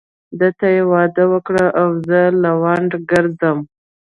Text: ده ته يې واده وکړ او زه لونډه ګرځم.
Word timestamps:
ده 0.39 0.49
ته 0.57 0.67
يې 0.75 0.83
واده 0.91 1.23
وکړ 1.33 1.55
او 1.79 1.87
زه 2.07 2.19
لونډه 2.43 2.97
ګرځم. 3.11 3.57